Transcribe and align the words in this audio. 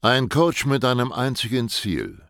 Ein 0.00 0.28
Coach 0.28 0.64
mit 0.64 0.84
einem 0.84 1.10
einzigen 1.10 1.68
Ziel, 1.68 2.22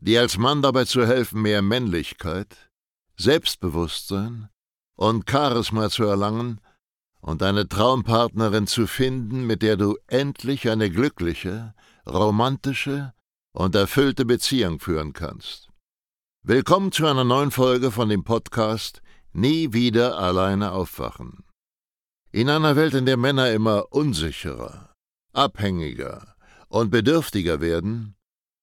dir 0.00 0.22
als 0.22 0.38
Mann 0.38 0.60
dabei 0.60 0.86
zu 0.86 1.06
helfen, 1.06 1.40
mehr 1.42 1.62
Männlichkeit, 1.62 2.68
Selbstbewusstsein 3.16 4.48
und 4.96 5.30
Charisma 5.30 5.88
zu 5.88 6.02
erlangen 6.02 6.60
und 7.20 7.44
eine 7.44 7.68
Traumpartnerin 7.68 8.66
zu 8.66 8.88
finden, 8.88 9.46
mit 9.46 9.62
der 9.62 9.76
du 9.76 9.96
endlich 10.08 10.68
eine 10.68 10.90
glückliche, 10.90 11.74
romantische 12.08 13.12
und 13.52 13.76
erfüllte 13.76 14.24
Beziehung 14.24 14.80
führen 14.80 15.12
kannst. 15.12 15.68
Willkommen 16.42 16.90
zu 16.90 17.06
einer 17.06 17.22
neuen 17.22 17.52
Folge 17.52 17.92
von 17.92 18.08
dem 18.08 18.24
Podcast 18.24 19.00
Nie 19.32 19.72
wieder 19.72 20.18
alleine 20.18 20.72
aufwachen. 20.72 21.44
In 22.32 22.50
einer 22.50 22.74
Welt, 22.74 22.94
in 22.94 23.06
der 23.06 23.16
Männer 23.16 23.52
immer 23.52 23.92
unsicherer, 23.92 24.92
abhängiger 25.32 26.31
und 26.72 26.90
bedürftiger 26.90 27.60
werden, 27.60 28.14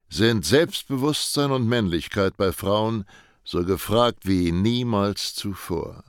sind 0.09 0.43
Selbstbewusstsein 0.43 1.51
und 1.51 1.67
Männlichkeit 1.67 2.37
bei 2.37 2.51
Frauen 2.51 3.05
so 3.43 3.63
gefragt 3.63 4.25
wie 4.25 4.51
niemals 4.51 5.35
zuvor. 5.35 6.03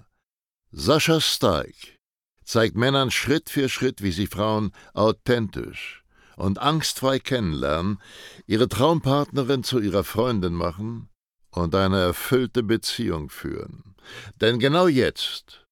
Sascha 0.72 1.20
Steig 1.20 1.98
zeigt 2.42 2.74
Männern 2.74 3.10
Schritt 3.10 3.50
für 3.50 3.68
Schritt, 3.68 4.02
wie 4.02 4.12
sie 4.12 4.26
Frauen 4.26 4.72
authentisch 4.94 6.02
und 6.36 6.58
angstfrei 6.58 7.18
kennenlernen, 7.18 8.00
ihre 8.46 8.68
Traumpartnerin 8.68 9.62
zu 9.62 9.78
ihrer 9.78 10.02
Freundin 10.02 10.54
machen 10.54 11.10
und 11.50 11.74
eine 11.74 12.00
erfüllte 12.00 12.62
Beziehung 12.62 13.28
führen. 13.28 13.94
Denn 14.40 14.58
genau 14.58 14.88
jetzt 14.88 15.66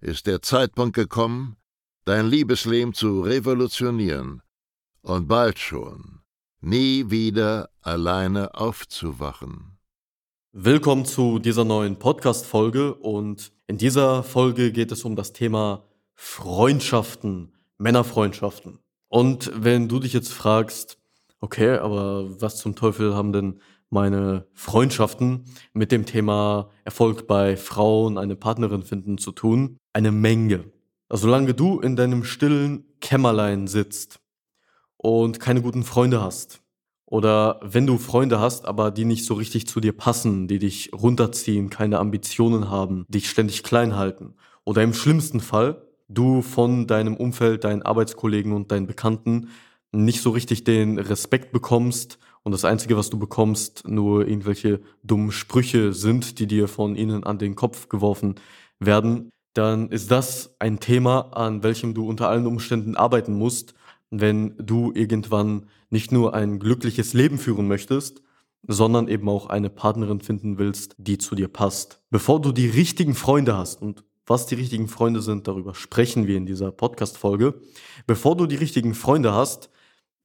ist 0.00 0.26
der 0.26 0.42
Zeitpunkt 0.42 0.96
gekommen, 0.96 1.56
dein 2.04 2.26
Liebesleben 2.26 2.94
zu 2.94 3.20
revolutionieren 3.20 4.42
und 5.08 5.26
bald 5.26 5.58
schon 5.58 6.20
nie 6.60 7.10
wieder 7.10 7.70
alleine 7.82 8.54
aufzuwachen. 8.54 9.78
Willkommen 10.52 11.04
zu 11.04 11.38
dieser 11.38 11.64
neuen 11.64 11.98
Podcast-Folge 11.98 12.94
und 12.94 13.52
in 13.66 13.78
dieser 13.78 14.22
Folge 14.22 14.72
geht 14.72 14.92
es 14.92 15.04
um 15.04 15.16
das 15.16 15.32
Thema 15.32 15.84
Freundschaften, 16.14 17.54
Männerfreundschaften. 17.78 18.80
Und 19.08 19.50
wenn 19.54 19.88
du 19.88 20.00
dich 20.00 20.12
jetzt 20.12 20.32
fragst, 20.32 20.98
okay, 21.40 21.78
aber 21.78 22.40
was 22.40 22.56
zum 22.56 22.74
Teufel 22.74 23.14
haben 23.14 23.32
denn 23.32 23.60
meine 23.90 24.46
Freundschaften 24.52 25.44
mit 25.72 25.92
dem 25.92 26.04
Thema 26.04 26.70
Erfolg 26.84 27.26
bei 27.26 27.56
Frauen, 27.56 28.18
eine 28.18 28.36
Partnerin 28.36 28.82
finden 28.82 29.16
zu 29.16 29.32
tun. 29.32 29.78
Eine 29.94 30.12
Menge. 30.12 30.70
Also 31.08 31.28
solange 31.28 31.54
du 31.54 31.80
in 31.80 31.96
deinem 31.96 32.24
stillen 32.24 32.84
Kämmerlein 33.00 33.68
sitzt 33.68 34.20
und 34.98 35.40
keine 35.40 35.62
guten 35.62 35.84
Freunde 35.84 36.20
hast, 36.20 36.60
oder 37.06 37.58
wenn 37.62 37.86
du 37.86 37.96
Freunde 37.96 38.38
hast, 38.38 38.66
aber 38.66 38.90
die 38.90 39.06
nicht 39.06 39.24
so 39.24 39.34
richtig 39.34 39.66
zu 39.66 39.80
dir 39.80 39.92
passen, 39.96 40.46
die 40.46 40.58
dich 40.58 40.90
runterziehen, 40.92 41.70
keine 41.70 41.98
Ambitionen 41.98 42.68
haben, 42.68 43.06
dich 43.08 43.30
ständig 43.30 43.62
klein 43.62 43.96
halten, 43.96 44.34
oder 44.64 44.82
im 44.82 44.92
schlimmsten 44.92 45.40
Fall 45.40 45.82
du 46.08 46.42
von 46.42 46.86
deinem 46.86 47.16
Umfeld, 47.16 47.64
deinen 47.64 47.82
Arbeitskollegen 47.82 48.52
und 48.52 48.72
deinen 48.72 48.86
Bekannten 48.86 49.48
nicht 49.92 50.20
so 50.20 50.30
richtig 50.30 50.64
den 50.64 50.98
Respekt 50.98 51.52
bekommst 51.52 52.18
und 52.42 52.52
das 52.52 52.64
Einzige, 52.64 52.96
was 52.96 53.10
du 53.10 53.18
bekommst, 53.18 53.86
nur 53.86 54.26
irgendwelche 54.26 54.80
dummen 55.02 55.32
Sprüche 55.32 55.92
sind, 55.92 56.38
die 56.38 56.46
dir 56.46 56.68
von 56.68 56.96
ihnen 56.96 57.24
an 57.24 57.38
den 57.38 57.54
Kopf 57.54 57.88
geworfen 57.88 58.36
werden, 58.78 59.30
dann 59.54 59.88
ist 59.88 60.10
das 60.10 60.54
ein 60.58 60.80
Thema, 60.80 61.30
an 61.32 61.62
welchem 61.62 61.94
du 61.94 62.06
unter 62.08 62.28
allen 62.28 62.46
Umständen 62.46 62.96
arbeiten 62.96 63.34
musst, 63.34 63.74
wenn 64.10 64.54
du 64.58 64.92
irgendwann 64.94 65.66
nicht 65.90 66.12
nur 66.12 66.34
ein 66.34 66.58
glückliches 66.58 67.14
Leben 67.14 67.38
führen 67.38 67.68
möchtest, 67.68 68.22
sondern 68.66 69.08
eben 69.08 69.28
auch 69.28 69.46
eine 69.46 69.70
Partnerin 69.70 70.20
finden 70.20 70.58
willst, 70.58 70.94
die 70.98 71.18
zu 71.18 71.34
dir 71.34 71.48
passt. 71.48 72.02
Bevor 72.10 72.40
du 72.40 72.52
die 72.52 72.68
richtigen 72.68 73.14
Freunde 73.14 73.56
hast 73.56 73.80
und 73.80 74.04
was 74.26 74.46
die 74.46 74.56
richtigen 74.56 74.88
Freunde 74.88 75.22
sind, 75.22 75.48
darüber 75.48 75.74
sprechen 75.74 76.26
wir 76.26 76.36
in 76.36 76.44
dieser 76.44 76.70
Podcast-Folge. 76.70 77.54
Bevor 78.06 78.36
du 78.36 78.46
die 78.46 78.56
richtigen 78.56 78.94
Freunde 78.94 79.32
hast, 79.32 79.70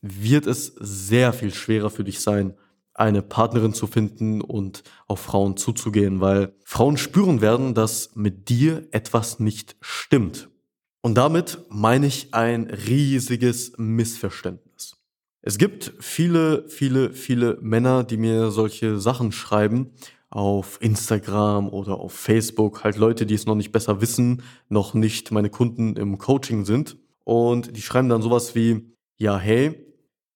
wird 0.02 0.46
es 0.46 0.76
sehr 0.78 1.32
viel 1.32 1.54
schwerer 1.54 1.90
für 1.90 2.04
dich 2.04 2.20
sein, 2.20 2.56
eine 2.94 3.22
Partnerin 3.22 3.74
zu 3.74 3.88
finden 3.88 4.42
und 4.42 4.84
auf 5.08 5.22
Frauen 5.22 5.58
zuzugehen, 5.58 6.20
weil 6.22 6.54
Frauen 6.64 6.98
spüren 6.98 7.42
werden, 7.42 7.74
dass 7.74 8.16
mit 8.16 8.50
dir 8.50 8.88
etwas 8.92 9.40
nicht 9.40 9.78
stimmt. 9.80 10.50
Und 11.06 11.16
damit 11.16 11.60
meine 11.68 12.08
ich 12.08 12.34
ein 12.34 12.70
riesiges 12.70 13.74
Missverständnis. 13.78 14.96
Es 15.42 15.58
gibt 15.58 15.92
viele, 16.00 16.64
viele, 16.70 17.12
viele 17.12 17.58
Männer, 17.62 18.06
die 18.06 18.16
mir 18.16 18.52
solche 18.52 18.98
Sachen 18.98 19.34
schreiben 19.34 19.92
auf 20.30 20.78
Instagram 20.82 21.68
oder 21.68 22.00
auf 22.00 22.14
Facebook, 22.14 22.86
halt 22.86 22.96
Leute, 22.96 23.26
die 23.26 23.34
es 23.34 23.46
noch 23.46 23.56
nicht 23.56 23.74
besser 23.74 24.00
wissen, 24.00 24.44
noch 24.70 24.94
nicht 24.94 25.30
meine 25.32 25.50
Kunden 25.50 25.98
im 25.98 26.18
Coaching 26.18 26.64
sind. 26.64 26.96
Und 27.26 27.76
die 27.76 27.82
schreiben 27.82 28.08
dann 28.08 28.22
sowas 28.22 28.56
wie, 28.56 28.96
ja, 29.18 29.38
hey, 29.38 29.86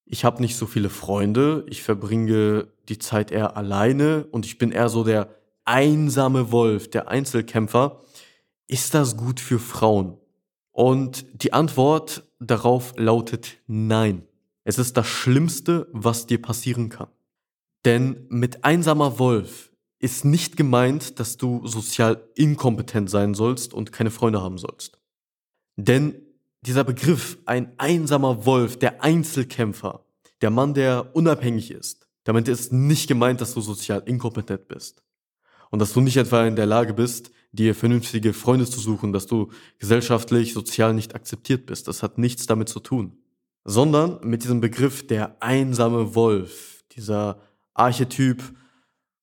ich 0.04 0.26
habe 0.26 0.42
nicht 0.42 0.58
so 0.58 0.66
viele 0.66 0.90
Freunde, 0.90 1.66
ich 1.70 1.82
verbringe 1.82 2.68
die 2.90 3.00
Zeit 3.00 3.32
eher 3.32 3.56
alleine 3.56 4.28
und 4.32 4.46
ich 4.46 4.58
bin 4.58 4.74
eher 4.74 4.90
so 4.90 5.06
der 5.06 5.34
einsame 5.64 6.52
Wolf, 6.52 6.90
der 6.90 7.08
Einzelkämpfer. 7.08 8.02
Ist 8.68 8.94
das 8.94 9.16
gut 9.16 9.40
für 9.40 9.60
Frauen? 9.60 10.18
Und 10.78 11.26
die 11.34 11.54
Antwort 11.54 12.30
darauf 12.40 12.94
lautet 12.98 13.58
nein. 13.66 14.28
Es 14.64 14.78
ist 14.78 14.96
das 14.96 15.08
Schlimmste, 15.08 15.88
was 15.92 16.28
dir 16.28 16.40
passieren 16.40 16.90
kann. 16.90 17.08
Denn 17.84 18.28
mit 18.30 18.64
einsamer 18.64 19.18
Wolf 19.18 19.72
ist 19.98 20.24
nicht 20.24 20.56
gemeint, 20.56 21.20
dass 21.20 21.38
du 21.38 21.66
sozial 21.66 22.22
inkompetent 22.36 23.10
sein 23.10 23.34
sollst 23.34 23.74
und 23.74 23.92
keine 23.92 24.12
Freunde 24.12 24.44
haben 24.44 24.60
sollst. 24.60 25.00
Denn 25.78 26.14
dieser 26.62 26.84
Begriff, 26.84 27.40
ein 27.48 27.74
einsamer 27.80 28.46
Wolf, 28.46 28.78
der 28.78 29.04
Einzelkämpfer, 29.04 30.06
der 30.42 30.52
Mann, 30.52 30.76
der 30.76 31.16
unabhängig 31.16 31.72
ist, 31.72 32.08
damit 32.24 32.48
ist 32.48 32.72
nicht 32.72 33.08
gemeint, 33.08 33.42
dass 33.42 33.56
du 33.56 33.62
sozial 33.62 34.04
inkompetent 34.06 34.68
bist. 34.68 35.02
Und 35.72 35.80
dass 35.80 35.94
du 35.94 36.02
nicht 36.02 36.18
etwa 36.18 36.46
in 36.46 36.56
der 36.56 36.68
Lage 36.68 36.94
bist, 36.94 37.32
dir 37.58 37.76
vernünftige 37.76 38.34
Freunde 38.34 38.66
zu 38.66 38.80
suchen, 38.80 39.12
dass 39.12 39.28
du 39.28 39.50
gesellschaftlich, 39.80 40.54
sozial 40.54 40.94
nicht 40.94 41.16
akzeptiert 41.16 41.66
bist. 41.66 41.88
Das 41.88 42.04
hat 42.04 42.18
nichts 42.18 42.46
damit 42.46 42.70
zu 42.70 42.80
tun. 42.80 43.18
Sondern 43.66 44.20
mit 44.24 44.44
diesem 44.44 44.62
Begriff 44.62 45.06
der 45.06 45.42
einsame 45.42 46.16
Wolf, 46.16 46.86
dieser 46.94 47.42
Archetyp 47.74 48.42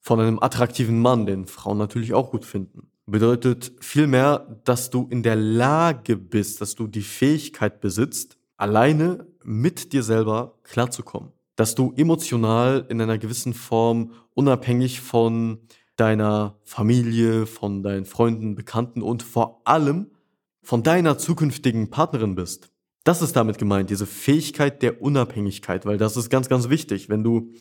von 0.01 0.21
einem 0.21 0.39
attraktiven 0.39 1.01
Mann, 1.01 1.25
den 1.25 1.47
Frauen 1.47 1.79
natürlich 1.79 2.13
auch 2.13 2.31
gut 2.31 2.45
finden 2.45 2.91
bedeutet 3.07 3.73
vielmehr, 3.81 4.61
dass 4.65 4.91
du 4.91 5.07
in 5.11 5.23
der 5.23 5.37
Lage 5.37 6.17
bist, 6.17 6.61
dass 6.61 6.75
du 6.75 6.87
die 6.87 7.03
Fähigkeit 7.03 7.81
besitzt, 7.81 8.39
alleine 8.57 9.27
mit 9.43 9.93
dir 9.93 10.03
selber 10.03 10.59
klarzukommen. 10.63 11.31
Dass 11.57 11.75
du 11.75 11.93
emotional 11.97 12.87
in 12.89 13.01
einer 13.01 13.19
gewissen 13.19 13.55
Form 13.55 14.13
unabhängig 14.35 15.01
von 15.01 15.59
deiner 15.97 16.59
Familie, 16.65 17.47
von 17.47 17.83
deinen 17.83 18.05
Freunden, 18.05 18.55
Bekannten 18.55 19.03
und 19.03 19.23
vor 19.23 19.63
allem 19.65 20.11
von 20.63 20.83
deiner 20.83 21.19
zukünftigen 21.19 21.91
Partnerin 21.91 22.35
bist. 22.35 22.71
Das 23.05 23.21
ist 23.21 23.37
damit 23.37 23.59
gemeint, 23.59 23.91
diese 23.91 24.07
Fähigkeit 24.07 24.83
der 24.83 25.03
Unabhängigkeit, 25.03 25.85
weil 25.85 25.99
das 25.99 26.17
ist 26.17 26.31
ganz, 26.31 26.49
ganz 26.49 26.71
wichtig. 26.71 27.11
Wenn 27.11 27.23
du 27.23 27.53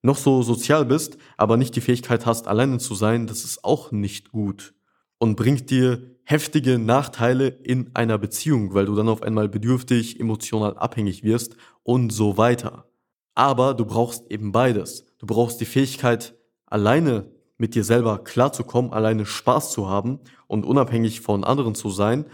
noch 0.00 0.16
so 0.16 0.42
sozial 0.42 0.84
bist, 0.84 1.18
aber 1.36 1.56
nicht 1.56 1.74
die 1.74 1.80
Fähigkeit 1.80 2.24
hast, 2.24 2.46
alleine 2.46 2.78
zu 2.78 2.94
sein, 2.94 3.26
das 3.26 3.44
ist 3.44 3.64
auch 3.64 3.90
nicht 3.90 4.30
gut 4.30 4.74
und 5.18 5.36
bringt 5.36 5.70
dir 5.70 6.12
heftige 6.24 6.78
Nachteile 6.78 7.48
in 7.48 7.90
einer 7.94 8.18
Beziehung, 8.18 8.74
weil 8.74 8.86
du 8.86 8.94
dann 8.94 9.08
auf 9.08 9.22
einmal 9.22 9.48
bedürftig, 9.48 10.20
emotional 10.20 10.76
abhängig 10.76 11.24
wirst 11.24 11.56
und 11.82 12.12
so 12.12 12.36
weiter. 12.36 12.86
Aber 13.34 13.74
du 13.74 13.84
brauchst 13.84 14.30
eben 14.30 14.52
beides. 14.52 15.04
Du 15.18 15.26
brauchst 15.26 15.60
die 15.60 15.64
Fähigkeit, 15.64 16.34
alleine 16.66 17.30
mit 17.62 17.76
dir 17.76 17.84
selber 17.84 18.18
klarzukommen, 18.24 18.92
alleine 18.92 19.24
Spaß 19.24 19.70
zu 19.70 19.88
haben 19.88 20.18
und 20.48 20.66
unabhängig 20.66 21.20
von 21.20 21.44
anderen 21.44 21.76
zu 21.76 21.90
sein. 21.90 22.26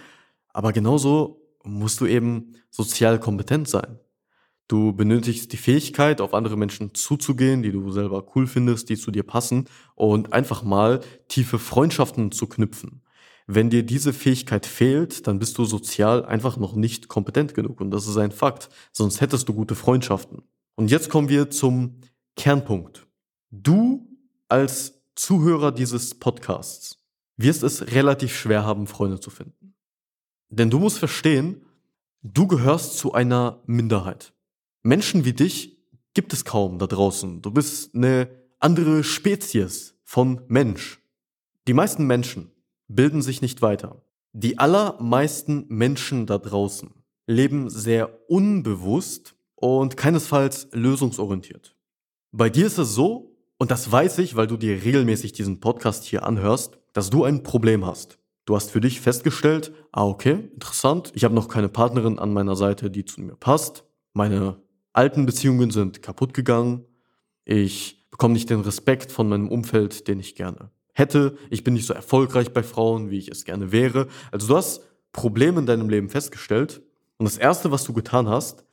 Aber 0.55 0.73
genauso 0.73 1.43
musst 1.63 2.01
du 2.01 2.07
eben 2.07 2.55
sozial 2.71 3.21
kompetent 3.21 3.69
sein. 3.69 3.99
Du 4.69 4.95
benötigst 4.95 5.53
die 5.53 5.59
Fähigkeit, 5.59 6.23
auf 6.23 6.33
andere 6.33 6.57
Menschen 6.57 6.95
zuzugehen, 6.95 7.63
die 7.63 7.73
du 7.73 7.91
selber 7.91 8.25
cool 8.35 8.47
findest, 8.47 8.89
die 8.89 8.97
zu 8.97 9.11
dir 9.11 9.23
passen 9.23 9.67
und 9.95 10.33
einfach 10.33 10.63
mal 10.63 11.01
tiefe 11.29 11.59
Freundschaften 11.59 12.33
zu 12.33 12.47
knüpfen. 12.47 13.03
Wenn 13.47 13.69
dir 13.69 13.83
diese 13.83 14.15
Fähigkeit 14.15 14.65
fehlt, 14.65 15.27
dann 15.27 15.39
bist 15.39 15.59
du 15.59 15.67
sozial 15.67 16.25
einfach 16.25 16.57
noch 16.57 16.75
nicht 16.75 17.09
kompetent 17.09 17.53
genug 17.53 17.83
und 17.83 17.91
das 17.91 18.07
ist 18.07 18.17
ein 18.17 18.33
Fakt, 18.33 18.71
sonst 18.93 19.21
hättest 19.21 19.47
du 19.47 19.53
gute 19.53 19.75
Freundschaften. 19.75 20.43
Und 20.75 20.91
jetzt 20.91 21.11
kommen 21.11 21.29
wir 21.29 21.51
zum 21.51 22.01
Kernpunkt. 22.35 23.07
Du 23.51 24.07
als 24.49 24.98
Zuhörer 25.19 25.73
dieses 25.73 26.15
Podcasts 26.15 27.03
wirst 27.37 27.65
es 27.65 27.93
relativ 27.93 28.37
schwer 28.37 28.65
haben, 28.65 28.87
Freunde 28.87 29.19
zu 29.19 29.31
finden. 29.31 29.75
Denn 30.49 30.70
du 30.70 30.79
musst 30.79 30.99
verstehen, 30.99 31.67
du 32.23 32.47
gehörst 32.47 32.97
zu 32.99 33.15
einer 33.15 33.61
Minderheit. 33.67 34.32
Menschen 34.85 35.25
wie 35.25 35.32
dich, 35.32 35.76
gibt 36.15 36.32
es 36.32 36.44
kaum 36.44 36.79
da 36.79 36.87
draußen. 36.87 37.43
Du 37.43 37.50
bist 37.50 37.97
eine 37.97 38.31
andere 38.61 39.03
Spezies 39.03 39.97
von 40.05 40.43
Mensch. 40.47 41.00
Die 41.67 41.75
meisten 41.75 42.06
Menschen 42.06 42.53
bilden 42.87 43.21
sich 43.21 43.43
nicht 43.43 43.61
weiter. 43.61 44.05
Die 44.32 44.61
allermeisten 44.61 45.67
Menschen 45.67 46.26
da 46.26 46.38
draußen 46.38 46.94
leben 47.26 47.71
sehr 47.71 48.31
unbewusst 48.31 49.35
und 49.56 49.97
keinesfalls 49.97 50.69
lösungsorientiert. 50.71 51.76
Bei 52.31 52.49
dir 52.50 52.67
ist 52.67 52.79
es 52.79 52.94
so, 52.94 53.28
und 53.59 53.71
das 53.71 53.91
weiß 53.91 54.19
ich, 54.19 54.37
weil 54.37 54.47
du 54.47 54.57
dir 54.57 54.85
regelmäßig 54.85 55.33
diesen 55.33 55.61
Podcast 55.61 56.05
hier 56.05 56.25
anhörst, 56.25 56.79
dass 56.93 57.11
du 57.11 57.25
ein 57.25 57.43
Problem 57.43 57.85
hast. 57.85 58.19
Du 58.45 58.57
hast 58.57 58.71
für 58.71 58.81
dich 58.81 59.01
festgestellt, 59.01 59.73
ah 59.93 60.07
okay, 60.07 60.49
interessant, 60.55 61.13
ich 61.15 61.25
habe 61.25 61.35
noch 61.35 61.49
keine 61.49 61.69
Partnerin 61.69 62.19
an 62.19 62.33
meiner 62.33 62.57
Seite, 62.57 62.91
die 62.91 63.05
zu 63.05 63.21
mir 63.21 63.37
passt. 63.37 63.85
Meine 64.15 64.57
alten 64.93 65.27
Beziehungen 65.27 65.71
sind 65.71 66.03
kaputt 66.03 66.33
gegangen. 66.33 66.85
Ich 67.45 68.09
bekomme 68.11 68.35
nicht 68.35 68.49
den 68.49 68.61
Respekt 68.61 69.13
von 69.13 69.29
meinem 69.29 69.49
Umfeld, 69.49 70.09
den 70.09 70.19
ich 70.19 70.35
gerne 70.35 70.71
hätte. 70.95 71.37
Ich 71.51 71.63
bin 71.63 71.75
nicht 71.75 71.87
so 71.87 71.95
erfolgreich 71.95 72.53
bei 72.53 72.63
Frauen, 72.63 73.11
wie 73.11 73.19
ich 73.19 73.29
es 73.29 73.45
gerne 73.45 73.71
wäre. 73.71 74.09
Also 74.33 74.49
du 74.49 74.57
hast 74.57 74.83
Probleme 75.13 75.61
in 75.61 75.67
deinem 75.67 75.89
Leben 75.89 76.09
festgestellt. 76.09 76.83
Und 77.19 77.27
das 77.27 77.39
Erste, 77.39 77.71
was 77.71 77.85
du 77.85 77.93
getan 77.93 78.29
hast, 78.29 78.65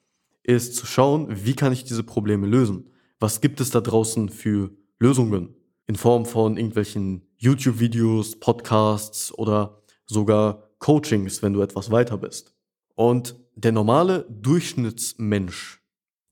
ist 0.43 0.75
zu 0.75 0.85
schauen, 0.85 1.27
wie 1.29 1.55
kann 1.55 1.73
ich 1.73 1.83
diese 1.83 2.03
Probleme 2.03 2.47
lösen? 2.47 2.91
Was 3.25 3.41
gibt 3.41 3.59
es 3.59 3.71
da 3.71 3.81
draußen 3.81 4.29
für 4.29 4.69
Lösungen? 4.99 5.55
In 5.87 5.95
Form 5.95 6.27
von 6.27 6.57
irgendwelchen 6.57 7.23
YouTube-Videos, 7.37 8.39
Podcasts 8.39 9.33
oder 9.33 9.81
sogar 10.05 10.69
Coachings, 10.77 11.41
wenn 11.41 11.53
du 11.53 11.63
etwas 11.63 11.89
weiter 11.89 12.19
bist. 12.19 12.53
Und 12.93 13.35
der 13.55 13.71
normale 13.71 14.27
Durchschnittsmensch, 14.29 15.81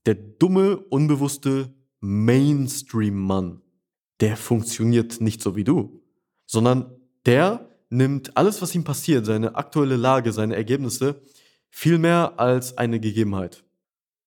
der 0.06 0.14
dumme, 0.14 0.76
unbewusste 0.76 1.74
Mainstream-Mann, 1.98 3.60
der 4.20 4.36
funktioniert 4.36 5.20
nicht 5.20 5.42
so 5.42 5.56
wie 5.56 5.64
du, 5.64 6.00
sondern 6.46 6.94
der 7.26 7.70
nimmt 7.90 8.36
alles, 8.36 8.62
was 8.62 8.72
ihm 8.72 8.84
passiert, 8.84 9.26
seine 9.26 9.56
aktuelle 9.56 9.96
Lage, 9.96 10.30
seine 10.30 10.54
Ergebnisse, 10.54 11.20
viel 11.70 11.98
mehr 11.98 12.38
als 12.38 12.78
eine 12.78 13.00
Gegebenheit. 13.00 13.64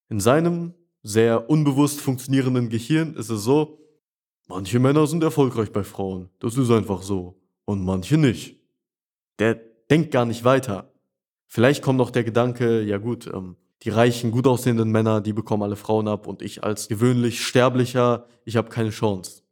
In 0.10 0.19
seinem 0.19 0.74
sehr 1.07 1.50
unbewusst 1.50 2.01
funktionierenden 2.01 2.68
Gehirn 2.68 3.15
ist 3.15 3.30
es 3.30 3.42
so, 3.42 3.80
manche 4.50 4.77
Männer 4.77 5.07
sind 5.07 5.24
erfolgreich 5.24 5.71
bei 5.71 5.86
Frauen, 5.86 6.30
das 6.39 6.57
ist 6.57 6.69
einfach 6.69 7.01
so, 7.01 7.39
und 7.63 7.86
manche 7.86 8.18
nicht. 8.18 8.59
Der 9.39 9.56
denkt 9.89 10.12
gar 10.12 10.25
nicht 10.25 10.44
weiter. 10.44 10.92
Vielleicht 11.45 11.81
kommt 11.81 11.98
noch 11.98 12.12
der 12.12 12.25
Gedanke, 12.25 12.81
ja 12.81 12.98
gut, 12.98 13.25
ähm, 13.33 13.56
die 13.83 13.89
reichen, 13.89 14.31
gut 14.31 14.48
aussehenden 14.48 14.92
Männer, 14.92 15.21
die 15.21 15.31
bekommen 15.31 15.63
alle 15.63 15.77
Frauen 15.77 16.09
ab 16.09 16.27
und 16.27 16.42
ich 16.42 16.65
als 16.65 16.89
gewöhnlich 16.89 17.42
Sterblicher, 17.45 18.25
ich 18.44 18.57
habe 18.57 18.68
keine 18.68 18.89
Chance. 18.89 19.44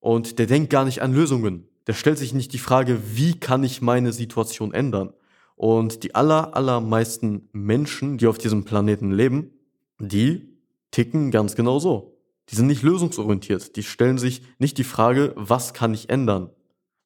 Und 0.00 0.38
der 0.38 0.46
denkt 0.46 0.70
gar 0.70 0.86
nicht 0.86 1.02
an 1.02 1.12
Lösungen. 1.12 1.68
Der 1.86 1.92
stellt 1.92 2.16
sich 2.16 2.32
nicht 2.32 2.54
die 2.54 2.58
Frage, 2.58 2.98
wie 3.14 3.38
kann 3.38 3.62
ich 3.62 3.82
meine 3.82 4.14
Situation 4.14 4.72
ändern? 4.72 5.12
Und 5.54 6.02
die 6.02 6.14
aller, 6.14 6.56
allermeisten 6.56 7.50
Menschen, 7.52 8.16
die 8.16 8.26
auf 8.26 8.38
diesem 8.38 8.64
Planeten 8.64 9.10
leben, 9.10 9.50
die 9.98 10.57
ticken 10.90 11.30
ganz 11.30 11.54
genau 11.54 11.78
so. 11.78 12.18
Die 12.48 12.56
sind 12.56 12.66
nicht 12.66 12.82
lösungsorientiert. 12.82 13.76
Die 13.76 13.82
stellen 13.82 14.18
sich 14.18 14.42
nicht 14.58 14.78
die 14.78 14.84
Frage, 14.84 15.34
was 15.36 15.74
kann 15.74 15.92
ich 15.92 16.08
ändern, 16.08 16.50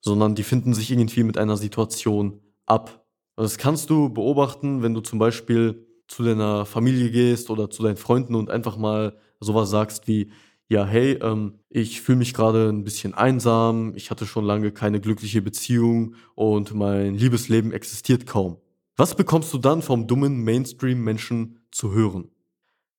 sondern 0.00 0.34
die 0.34 0.44
finden 0.44 0.74
sich 0.74 0.90
irgendwie 0.90 1.24
mit 1.24 1.38
einer 1.38 1.56
Situation 1.56 2.40
ab. 2.66 3.04
Das 3.36 3.58
kannst 3.58 3.90
du 3.90 4.08
beobachten, 4.08 4.82
wenn 4.82 4.94
du 4.94 5.00
zum 5.00 5.18
Beispiel 5.18 5.86
zu 6.06 6.22
deiner 6.22 6.66
Familie 6.66 7.10
gehst 7.10 7.50
oder 7.50 7.70
zu 7.70 7.82
deinen 7.82 7.96
Freunden 7.96 8.34
und 8.34 8.50
einfach 8.50 8.76
mal 8.76 9.16
sowas 9.40 9.70
sagst 9.70 10.06
wie, 10.06 10.30
ja, 10.68 10.86
hey, 10.86 11.18
ähm, 11.22 11.58
ich 11.68 12.00
fühle 12.00 12.18
mich 12.18 12.34
gerade 12.34 12.68
ein 12.68 12.84
bisschen 12.84 13.14
einsam, 13.14 13.92
ich 13.94 14.10
hatte 14.10 14.26
schon 14.26 14.44
lange 14.44 14.72
keine 14.72 15.00
glückliche 15.00 15.42
Beziehung 15.42 16.14
und 16.34 16.74
mein 16.74 17.14
Liebesleben 17.14 17.72
existiert 17.72 18.26
kaum. 18.26 18.58
Was 18.96 19.14
bekommst 19.14 19.52
du 19.52 19.58
dann 19.58 19.82
vom 19.82 20.06
dummen 20.06 20.44
Mainstream-Menschen 20.44 21.58
zu 21.70 21.92
hören? 21.92 22.30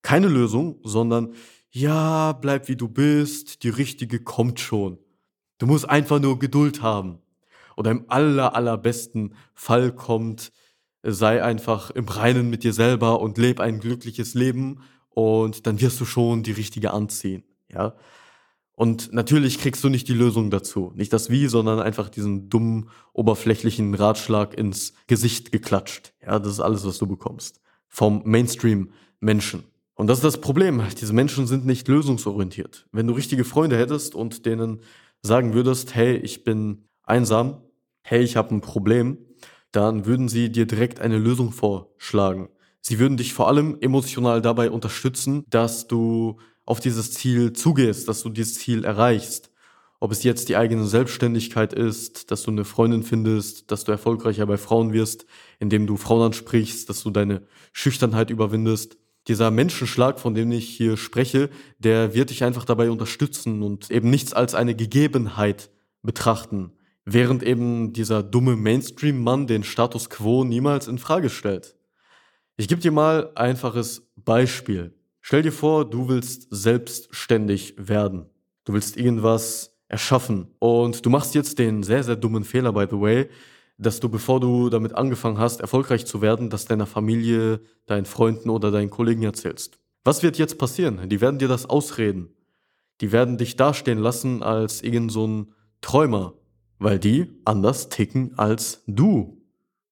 Keine 0.03 0.27
Lösung, 0.27 0.79
sondern 0.83 1.33
ja, 1.71 2.33
bleib 2.33 2.67
wie 2.67 2.75
du 2.75 2.87
bist, 2.87 3.63
die 3.63 3.69
richtige 3.69 4.19
kommt 4.19 4.59
schon. 4.59 4.99
Du 5.57 5.65
musst 5.65 5.89
einfach 5.89 6.19
nur 6.19 6.37
Geduld 6.37 6.83
haben. 6.83 7.17
Oder 7.75 7.89
im 7.89 8.05
aller, 8.09 8.55
allerbesten 8.55 9.33
Fall 9.55 9.91
kommt, 9.91 10.51
sei 11.01 11.41
einfach 11.43 11.89
im 11.89 12.07
Reinen 12.07 12.51
mit 12.51 12.63
dir 12.63 12.73
selber 12.73 13.19
und 13.19 13.39
leb 13.39 13.59
ein 13.59 13.79
glückliches 13.79 14.35
Leben 14.35 14.83
und 15.09 15.65
dann 15.65 15.81
wirst 15.81 15.99
du 15.99 16.05
schon 16.05 16.43
die 16.43 16.51
richtige 16.51 16.91
anziehen 16.91 17.43
ja. 17.73 17.95
Und 18.75 19.13
natürlich 19.13 19.59
kriegst 19.59 19.83
du 19.83 19.89
nicht 19.89 20.07
die 20.07 20.13
Lösung 20.13 20.49
dazu. 20.49 20.91
Nicht 20.95 21.13
das 21.13 21.29
Wie, 21.29 21.47
sondern 21.47 21.79
einfach 21.79 22.09
diesen 22.09 22.49
dummen, 22.49 22.89
oberflächlichen 23.13 23.93
Ratschlag 23.93 24.57
ins 24.57 24.93
Gesicht 25.05 25.51
geklatscht. 25.51 26.13
Ja, 26.25 26.39
das 26.39 26.53
ist 26.53 26.59
alles, 26.59 26.83
was 26.85 26.97
du 26.97 27.05
bekommst. 27.05 27.61
Vom 27.87 28.23
Mainstream-Menschen. 28.25 29.63
Und 29.95 30.07
das 30.07 30.19
ist 30.19 30.23
das 30.23 30.41
Problem. 30.41 30.81
Diese 30.99 31.13
Menschen 31.13 31.45
sind 31.47 31.65
nicht 31.65 31.87
lösungsorientiert. 31.87 32.87
Wenn 32.91 33.07
du 33.07 33.13
richtige 33.13 33.43
Freunde 33.43 33.77
hättest 33.77 34.15
und 34.15 34.45
denen 34.45 34.81
sagen 35.21 35.53
würdest, 35.53 35.95
hey, 35.95 36.15
ich 36.17 36.43
bin 36.43 36.85
einsam, 37.03 37.61
hey, 38.01 38.23
ich 38.23 38.35
habe 38.35 38.55
ein 38.55 38.61
Problem, 38.61 39.17
dann 39.71 40.05
würden 40.05 40.29
sie 40.29 40.51
dir 40.51 40.65
direkt 40.65 40.99
eine 40.99 41.17
Lösung 41.17 41.51
vorschlagen. 41.51 42.49
Sie 42.81 42.99
würden 42.99 43.17
dich 43.17 43.33
vor 43.33 43.47
allem 43.47 43.77
emotional 43.79 44.41
dabei 44.41 44.69
unterstützen, 44.69 45.45
dass 45.49 45.87
du 45.87 46.37
auf 46.65 46.79
dieses 46.79 47.13
Ziel 47.13 47.53
zugehst, 47.53 48.07
dass 48.07 48.23
du 48.23 48.29
dieses 48.29 48.55
Ziel 48.55 48.83
erreichst. 48.83 49.51
Ob 49.99 50.11
es 50.11 50.23
jetzt 50.23 50.49
die 50.49 50.57
eigene 50.57 50.85
Selbstständigkeit 50.85 51.71
ist, 51.71 52.29
dass 52.29 52.43
du 52.43 52.51
eine 52.51 52.65
Freundin 52.65 53.03
findest, 53.03 53.71
dass 53.71 53.85
du 53.85 53.91
erfolgreicher 53.93 54.45
bei 54.45 54.57
Frauen 54.57 54.91
wirst, 54.91 55.25
indem 55.59 55.87
du 55.87 55.95
Frauen 55.95 56.23
ansprichst, 56.23 56.89
dass 56.89 57.03
du 57.03 57.09
deine 57.09 57.43
Schüchternheit 57.71 58.29
überwindest. 58.29 58.97
Dieser 59.27 59.51
Menschenschlag, 59.51 60.19
von 60.19 60.33
dem 60.33 60.51
ich 60.51 60.67
hier 60.67 60.97
spreche, 60.97 61.49
der 61.79 62.13
wird 62.13 62.29
dich 62.29 62.43
einfach 62.43 62.65
dabei 62.65 62.89
unterstützen 62.89 63.63
und 63.63 63.89
eben 63.89 64.09
nichts 64.09 64.33
als 64.33 64.53
eine 64.53 64.75
Gegebenheit 64.75 65.69
betrachten, 66.01 66.73
während 67.05 67.41
eben 67.43 67.93
dieser 67.93 68.21
dumme 68.21 68.55
Mainstream-Mann 68.55 69.47
den 69.47 69.63
Status 69.63 70.09
quo 70.09 70.43
niemals 70.43 70.87
in 70.87 70.97
Frage 70.97 71.29
stellt. 71.29 71.75
Ich 72.57 72.67
gebe 72.67 72.81
dir 72.81 72.91
mal 72.91 73.31
einfaches 73.35 74.11
Beispiel. 74.15 74.93
Stell 75.21 75.41
dir 75.41 75.53
vor, 75.53 75.89
du 75.89 76.09
willst 76.09 76.47
selbstständig 76.51 77.75
werden. 77.77 78.25
Du 78.65 78.73
willst 78.73 78.97
irgendwas 78.97 79.77
erschaffen. 79.87 80.47
Und 80.59 81.05
du 81.05 81.09
machst 81.09 81.33
jetzt 81.33 81.59
den 81.59 81.81
sehr, 81.83 82.03
sehr 82.03 82.15
dummen 82.15 82.43
Fehler, 82.43 82.73
by 82.73 82.85
the 82.89 82.99
way, 82.99 83.29
dass 83.77 83.99
du, 83.99 84.09
bevor 84.09 84.39
du 84.39 84.69
damit 84.69 84.93
angefangen 84.95 85.39
hast, 85.39 85.61
erfolgreich 85.61 86.05
zu 86.05 86.21
werden, 86.21 86.49
das 86.49 86.65
deiner 86.65 86.85
Familie, 86.85 87.61
deinen 87.85 88.05
Freunden 88.05 88.49
oder 88.49 88.71
deinen 88.71 88.89
Kollegen 88.89 89.23
erzählst. 89.23 89.79
Was 90.03 90.23
wird 90.23 90.37
jetzt 90.37 90.57
passieren? 90.57 91.09
Die 91.09 91.21
werden 91.21 91.39
dir 91.39 91.47
das 91.47 91.65
ausreden. 91.69 92.35
Die 93.01 93.11
werden 93.11 93.37
dich 93.37 93.55
dastehen 93.55 93.99
lassen 93.99 94.43
als 94.43 94.81
irgend 94.81 95.11
so 95.11 95.27
ein 95.27 95.53
Träumer, 95.81 96.33
weil 96.77 96.99
die 96.99 97.29
anders 97.45 97.89
ticken 97.89 98.37
als 98.37 98.83
du. 98.87 99.41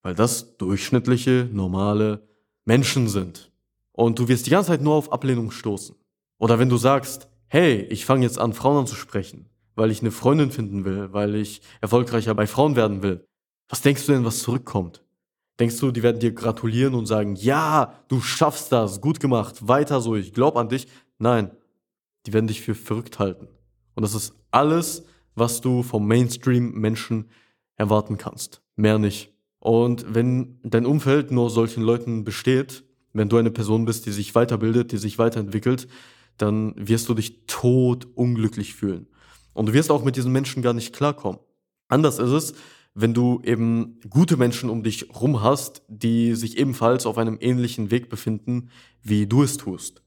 Weil 0.03 0.15
das 0.15 0.57
durchschnittliche, 0.57 1.49
normale 1.51 2.27
Menschen 2.65 3.07
sind. 3.07 3.51
Und 3.91 4.19
du 4.19 4.27
wirst 4.27 4.45
die 4.45 4.51
ganze 4.51 4.69
Zeit 4.69 4.81
nur 4.81 4.95
auf 4.95 5.11
Ablehnung 5.11 5.51
stoßen. 5.51 5.95
Oder 6.37 6.59
wenn 6.59 6.69
du 6.69 6.77
sagst, 6.77 7.27
hey, 7.47 7.81
ich 7.89 8.05
fange 8.05 8.23
jetzt 8.23 8.39
an, 8.39 8.53
Frauen 8.53 8.79
anzusprechen, 8.79 9.49
weil 9.75 9.91
ich 9.91 10.01
eine 10.01 10.11
Freundin 10.11 10.51
finden 10.51 10.85
will, 10.85 11.13
weil 11.13 11.35
ich 11.35 11.61
erfolgreicher 11.81 12.33
bei 12.33 12.47
Frauen 12.47 12.75
werden 12.75 13.03
will. 13.03 13.27
Was 13.71 13.81
denkst 13.81 14.05
du 14.05 14.11
denn, 14.11 14.25
was 14.25 14.39
zurückkommt? 14.39 15.01
Denkst 15.57 15.79
du, 15.79 15.91
die 15.91 16.03
werden 16.03 16.19
dir 16.19 16.33
gratulieren 16.33 16.93
und 16.93 17.05
sagen, 17.05 17.37
ja, 17.37 17.93
du 18.09 18.19
schaffst 18.19 18.71
das, 18.73 18.99
gut 18.99 19.21
gemacht, 19.21 19.65
weiter 19.65 20.01
so, 20.01 20.15
ich 20.15 20.33
glaub 20.33 20.57
an 20.57 20.67
dich? 20.67 20.87
Nein, 21.19 21.51
die 22.25 22.33
werden 22.33 22.47
dich 22.47 22.59
für 22.59 22.75
verrückt 22.75 23.17
halten. 23.17 23.47
Und 23.95 24.03
das 24.03 24.13
ist 24.13 24.33
alles, 24.51 25.05
was 25.35 25.61
du 25.61 25.83
vom 25.83 26.05
Mainstream-Menschen 26.05 27.29
erwarten 27.77 28.17
kannst. 28.17 28.61
Mehr 28.75 28.99
nicht. 28.99 29.33
Und 29.59 30.05
wenn 30.13 30.59
dein 30.63 30.85
Umfeld 30.85 31.31
nur 31.31 31.49
solchen 31.49 31.81
Leuten 31.81 32.25
besteht, 32.25 32.83
wenn 33.13 33.29
du 33.29 33.37
eine 33.37 33.51
Person 33.51 33.85
bist, 33.85 34.05
die 34.05 34.11
sich 34.11 34.35
weiterbildet, 34.35 34.91
die 34.91 34.97
sich 34.97 35.17
weiterentwickelt, 35.17 35.87
dann 36.35 36.73
wirst 36.75 37.07
du 37.07 37.13
dich 37.13 37.45
tot 37.45 38.05
unglücklich 38.15 38.73
fühlen. 38.73 39.07
Und 39.53 39.67
du 39.67 39.73
wirst 39.73 39.91
auch 39.91 40.03
mit 40.03 40.17
diesen 40.17 40.33
Menschen 40.33 40.61
gar 40.61 40.73
nicht 40.73 40.93
klarkommen. 40.93 41.39
Anders 41.87 42.19
ist 42.19 42.31
es, 42.31 42.53
wenn 42.93 43.13
du 43.13 43.41
eben 43.43 43.99
gute 44.09 44.37
Menschen 44.37 44.69
um 44.69 44.83
dich 44.83 45.09
rum 45.21 45.41
hast, 45.41 45.83
die 45.87 46.35
sich 46.35 46.57
ebenfalls 46.57 47.05
auf 47.05 47.17
einem 47.17 47.37
ähnlichen 47.39 47.89
Weg 47.91 48.09
befinden, 48.09 48.69
wie 49.01 49.27
du 49.27 49.43
es 49.43 49.57
tust. 49.57 50.03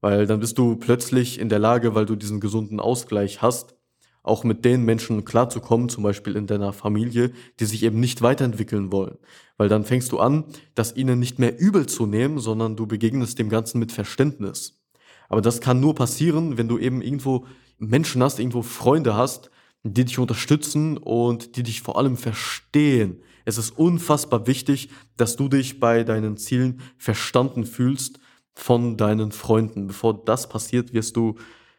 Weil 0.00 0.26
dann 0.26 0.40
bist 0.40 0.58
du 0.58 0.76
plötzlich 0.76 1.38
in 1.38 1.48
der 1.48 1.58
Lage, 1.58 1.94
weil 1.94 2.06
du 2.06 2.16
diesen 2.16 2.40
gesunden 2.40 2.80
Ausgleich 2.80 3.42
hast, 3.42 3.76
auch 4.22 4.44
mit 4.44 4.64
den 4.64 4.84
Menschen 4.84 5.24
klarzukommen, 5.24 5.88
zum 5.88 6.04
Beispiel 6.04 6.36
in 6.36 6.46
deiner 6.46 6.72
Familie, 6.72 7.32
die 7.60 7.64
sich 7.64 7.82
eben 7.82 8.00
nicht 8.00 8.22
weiterentwickeln 8.22 8.92
wollen. 8.92 9.18
Weil 9.56 9.68
dann 9.68 9.84
fängst 9.84 10.12
du 10.12 10.18
an, 10.18 10.44
das 10.74 10.96
ihnen 10.96 11.18
nicht 11.18 11.38
mehr 11.38 11.58
übel 11.58 11.86
zu 11.86 12.06
nehmen, 12.06 12.38
sondern 12.38 12.76
du 12.76 12.86
begegnest 12.86 13.38
dem 13.38 13.48
Ganzen 13.48 13.78
mit 13.78 13.92
Verständnis. 13.92 14.80
Aber 15.28 15.40
das 15.40 15.60
kann 15.60 15.80
nur 15.80 15.94
passieren, 15.94 16.56
wenn 16.56 16.68
du 16.68 16.78
eben 16.78 17.02
irgendwo 17.02 17.46
Menschen 17.78 18.22
hast, 18.22 18.38
irgendwo 18.38 18.62
Freunde 18.62 19.16
hast, 19.16 19.50
die 19.82 20.04
dich 20.04 20.18
unterstützen 20.18 20.96
und 20.96 21.56
die 21.56 21.62
dich 21.62 21.82
vor 21.82 21.98
allem 21.98 22.16
verstehen. 22.16 23.22
Es 23.44 23.58
ist 23.58 23.70
unfassbar 23.76 24.46
wichtig, 24.46 24.90
dass 25.16 25.36
du 25.36 25.48
dich 25.48 25.80
bei 25.80 26.04
deinen 26.04 26.36
Zielen 26.36 26.80
verstanden 26.96 27.64
fühlst 27.64 28.20
von 28.54 28.96
deinen 28.96 29.32
Freunden. 29.32 29.88
Bevor 29.88 30.24
das 30.24 30.48
passiert, 30.48 30.92
wirst 30.92 31.16
du 31.16 31.36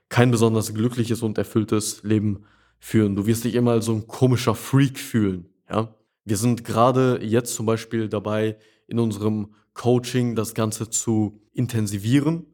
kein 0.09 0.31
besonders 0.31 0.73
glückliches 0.73 1.21
und 1.21 1.37
erfülltes 1.37 2.03
Leben 2.03 2.43
führen. 2.79 3.15
Du 3.15 3.25
wirst 3.25 3.45
dich 3.45 3.55
immer 3.55 3.71
als 3.71 3.85
so 3.85 3.93
ein 3.93 4.07
komischer 4.07 4.55
Freak 4.55 4.99
fühlen. 4.99 5.49
Ja? 5.69 5.95
Wir 6.25 6.37
sind 6.37 6.63
gerade 6.63 7.19
jetzt 7.23 7.55
zum 7.55 7.65
Beispiel 7.65 8.09
dabei, 8.09 8.57
in 8.87 8.99
unserem 8.99 9.53
Coaching 9.73 10.35
das 10.35 10.53
Ganze 10.53 10.89
zu 10.89 11.41
intensivieren. 11.53 12.45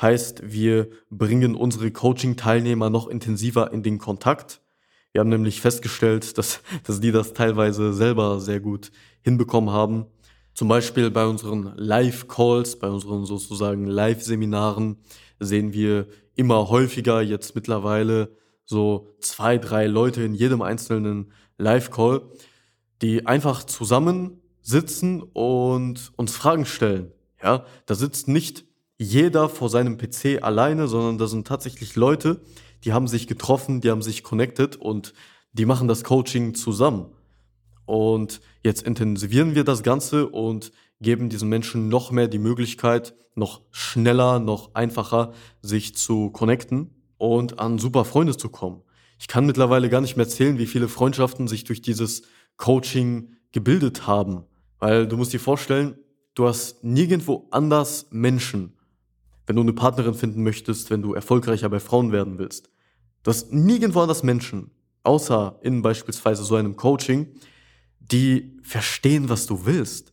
Heißt, 0.00 0.42
wir 0.44 0.88
bringen 1.10 1.54
unsere 1.54 1.90
Coaching-Teilnehmer 1.90 2.88
noch 2.88 3.08
intensiver 3.08 3.72
in 3.72 3.82
den 3.82 3.98
Kontakt. 3.98 4.61
Wir 5.12 5.20
haben 5.20 5.28
nämlich 5.28 5.60
festgestellt, 5.60 6.38
dass, 6.38 6.62
dass 6.84 7.00
die 7.00 7.12
das 7.12 7.32
teilweise 7.34 7.92
selber 7.92 8.40
sehr 8.40 8.60
gut 8.60 8.90
hinbekommen 9.22 9.70
haben. 9.70 10.06
Zum 10.54 10.68
Beispiel 10.68 11.10
bei 11.10 11.26
unseren 11.26 11.72
Live-Calls, 11.76 12.78
bei 12.78 12.88
unseren 12.88 13.24
sozusagen 13.24 13.86
Live-Seminaren 13.86 14.96
sehen 15.38 15.72
wir 15.72 16.06
immer 16.34 16.68
häufiger 16.68 17.22
jetzt 17.22 17.54
mittlerweile 17.54 18.36
so 18.64 19.08
zwei, 19.20 19.58
drei 19.58 19.86
Leute 19.86 20.22
in 20.22 20.34
jedem 20.34 20.62
einzelnen 20.62 21.32
Live-Call, 21.58 22.22
die 23.00 23.26
einfach 23.26 23.64
zusammen 23.64 24.40
sitzen 24.60 25.22
und 25.22 26.12
uns 26.16 26.36
Fragen 26.36 26.66
stellen. 26.66 27.12
Ja, 27.42 27.64
da 27.86 27.94
sitzt 27.94 28.28
nicht 28.28 28.64
jeder 28.98 29.48
vor 29.48 29.68
seinem 29.68 29.98
PC 29.98 30.42
alleine, 30.42 30.86
sondern 30.86 31.18
da 31.18 31.26
sind 31.26 31.46
tatsächlich 31.46 31.96
Leute, 31.96 32.40
die 32.84 32.92
haben 32.92 33.08
sich 33.08 33.26
getroffen, 33.26 33.80
die 33.80 33.90
haben 33.90 34.02
sich 34.02 34.22
connected 34.22 34.76
und 34.76 35.12
die 35.52 35.66
machen 35.66 35.88
das 35.88 36.04
Coaching 36.04 36.54
zusammen. 36.54 37.06
Und 37.84 38.40
jetzt 38.62 38.82
intensivieren 38.82 39.54
wir 39.54 39.64
das 39.64 39.82
Ganze 39.82 40.28
und 40.28 40.72
geben 41.00 41.28
diesen 41.28 41.48
Menschen 41.48 41.88
noch 41.88 42.10
mehr 42.10 42.28
die 42.28 42.38
Möglichkeit, 42.38 43.14
noch 43.34 43.62
schneller, 43.70 44.38
noch 44.38 44.74
einfacher 44.74 45.32
sich 45.62 45.96
zu 45.96 46.30
connecten 46.30 46.90
und 47.18 47.58
an 47.58 47.78
super 47.78 48.04
Freunde 48.04 48.36
zu 48.36 48.48
kommen. 48.48 48.82
Ich 49.18 49.28
kann 49.28 49.46
mittlerweile 49.46 49.88
gar 49.88 50.00
nicht 50.00 50.16
mehr 50.16 50.26
erzählen, 50.26 50.58
wie 50.58 50.66
viele 50.66 50.88
Freundschaften 50.88 51.48
sich 51.48 51.64
durch 51.64 51.82
dieses 51.82 52.22
Coaching 52.56 53.36
gebildet 53.52 54.06
haben. 54.06 54.44
Weil 54.78 55.06
du 55.06 55.16
musst 55.16 55.32
dir 55.32 55.40
vorstellen, 55.40 55.96
du 56.34 56.48
hast 56.48 56.82
nirgendwo 56.82 57.46
anders 57.50 58.08
Menschen, 58.10 58.76
wenn 59.46 59.56
du 59.56 59.62
eine 59.62 59.72
Partnerin 59.72 60.14
finden 60.14 60.42
möchtest, 60.42 60.90
wenn 60.90 61.02
du 61.02 61.14
erfolgreicher 61.14 61.68
bei 61.68 61.78
Frauen 61.78 62.10
werden 62.10 62.38
willst. 62.38 62.71
Du 63.22 63.30
hast 63.30 63.52
nirgendwo 63.52 64.00
anders 64.00 64.22
Menschen, 64.22 64.70
außer 65.04 65.58
in 65.62 65.82
beispielsweise 65.82 66.44
so 66.44 66.56
einem 66.56 66.76
Coaching, 66.76 67.28
die 68.00 68.58
verstehen, 68.62 69.28
was 69.28 69.46
du 69.46 69.64
willst. 69.64 70.12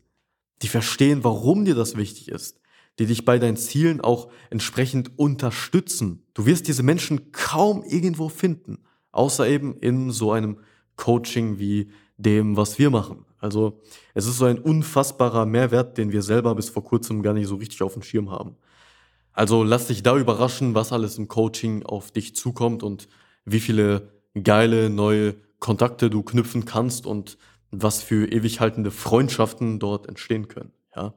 Die 0.62 0.68
verstehen, 0.68 1.24
warum 1.24 1.66
dir 1.66 1.76
das 1.76 1.96
wichtig 1.96 2.30
ist. 2.30 2.60
Die 3.00 3.06
dich 3.06 3.26
bei 3.26 3.40
deinen 3.40 3.58
Zielen 3.58 4.02
auch 4.02 4.30
entsprechend 4.50 5.18
unterstützen. 5.18 6.24
Du 6.34 6.46
wirst 6.46 6.68
diese 6.68 6.84
Menschen 6.84 7.32
kaum 7.32 7.84
irgendwo 7.84 8.30
finden, 8.30 8.80
außer 9.12 9.48
eben 9.48 9.78
in 9.80 10.12
so 10.12 10.32
einem 10.32 10.60
Coaching 10.98 11.60
wie 11.60 11.92
dem, 12.18 12.58
was 12.58 12.78
wir 12.78 12.90
machen. 12.90 13.26
Also 13.40 13.80
es 14.14 14.28
ist 14.28 14.38
so 14.38 14.46
ein 14.46 14.60
unfassbarer 14.60 15.46
Mehrwert, 15.46 15.98
den 15.98 16.12
wir 16.12 16.22
selber 16.22 16.54
bis 16.56 16.70
vor 16.70 16.84
kurzem 16.84 17.24
gar 17.24 17.34
nicht 17.34 17.48
so 17.48 17.56
richtig 17.56 17.82
auf 17.82 17.94
dem 17.94 18.04
Schirm 18.04 18.30
haben. 18.30 18.58
Also 19.40 19.64
lass 19.64 19.88
dich 19.88 20.04
da 20.04 20.18
überraschen, 20.18 20.76
was 20.76 20.92
alles 20.92 21.18
im 21.18 21.30
Coaching 21.30 21.86
auf 21.86 22.12
dich 22.12 22.36
zukommt 22.36 22.84
und 22.84 23.08
wie 23.46 23.62
viele 23.62 24.12
geile 24.44 24.90
neue 24.90 25.34
Kontakte 25.60 26.10
du 26.10 26.24
knüpfen 26.24 26.66
kannst 26.66 27.06
und 27.06 27.38
was 27.72 28.02
für 28.02 28.30
ewig 28.30 28.60
haltende 28.60 28.92
Freundschaften 28.92 29.80
dort 29.80 30.10
entstehen 30.10 30.50
können. 30.50 30.74
Ja? 30.94 31.14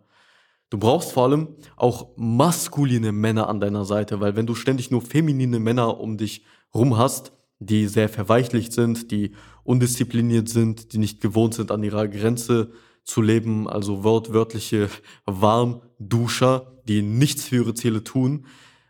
Du 0.71 0.79
brauchst 0.79 1.11
vor 1.11 1.25
allem 1.25 1.57
auch 1.75 2.11
maskuline 2.15 3.11
Männer 3.11 3.49
an 3.49 3.59
deiner 3.59 3.85
Seite, 3.85 4.21
weil 4.21 4.37
wenn 4.37 4.47
du 4.47 4.55
ständig 4.55 4.93
nur 4.93 5.03
feminine 5.03 5.59
Männer 5.59 5.99
um 5.99 6.17
dich 6.17 6.45
rum 6.73 6.97
hast, 6.97 7.33
die 7.59 7.89
sehr 7.89 8.09
verweichlicht 8.09 8.73
sind, 8.73 9.11
die 9.11 9.33
undiszipliniert 9.65 10.49
sind, 10.49 10.93
die 10.93 10.99
nicht 10.99 11.21
gewohnt 11.21 11.55
sind, 11.55 11.73
an 11.73 11.83
ihrer 11.83 12.07
Grenze 12.07 12.71
zu 13.03 13.21
leben, 13.21 13.69
also 13.69 14.05
wortwörtliche 14.05 14.91
Warmduscher, 15.27 16.72
die 16.89 17.03
nichts 17.03 17.45
für 17.45 17.57
ihre 17.57 17.75
Ziele 17.75 18.05
tun, 18.05 18.47